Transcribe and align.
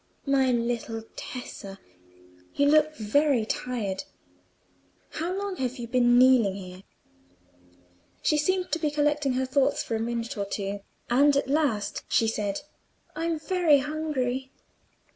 "My 0.25 0.51
little 0.51 1.03
Tessa! 1.15 1.77
you 2.55 2.65
look 2.65 2.95
very 2.95 3.45
tired. 3.45 4.05
How 5.11 5.31
long 5.37 5.57
have 5.57 5.77
you 5.77 5.87
been 5.87 6.17
kneeling 6.17 6.55
here?" 6.55 6.81
She 8.23 8.35
seemed 8.37 8.71
to 8.71 8.79
be 8.79 8.89
collecting 8.89 9.33
her 9.33 9.45
thoughts 9.45 9.83
for 9.83 9.95
a 9.95 9.99
minute 9.99 10.35
or 10.39 10.45
two, 10.45 10.79
and 11.11 11.37
at 11.37 11.47
last 11.51 12.01
she 12.07 12.27
said— 12.27 12.61
"I'm 13.15 13.37
very 13.37 13.77
hungry." 13.77 14.51